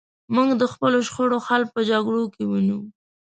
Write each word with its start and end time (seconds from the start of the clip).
موږ 0.35 0.49
د 0.61 0.63
خپلو 0.73 0.97
شخړو 1.07 1.37
حل 1.47 1.63
په 1.73 1.79
جګړو 1.89 2.23
کې 2.33 2.43
وینو. 2.51 2.79